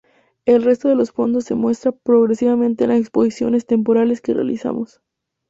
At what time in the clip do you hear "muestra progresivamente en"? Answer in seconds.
1.53-2.89